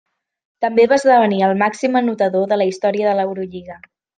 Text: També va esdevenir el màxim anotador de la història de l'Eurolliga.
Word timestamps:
També 0.65 0.85
va 0.93 0.97
esdevenir 1.01 1.43
el 1.49 1.53
màxim 1.61 1.99
anotador 2.01 2.51
de 2.55 2.61
la 2.63 2.69
història 2.73 3.11
de 3.13 3.17
l'Eurolliga. 3.21 3.79